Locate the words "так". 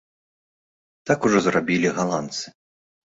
1.09-1.27